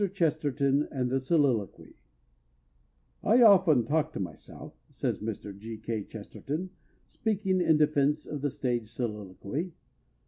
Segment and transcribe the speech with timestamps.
[0.15, 1.93] CHESTERTON AND THE SOLILOQUY
[3.23, 5.55] "I often talk to myself," says Mr.
[5.55, 5.77] G.
[5.77, 6.03] K.
[6.03, 6.71] Chesterton,
[7.05, 9.73] speaking in defense of the stage soliloquy.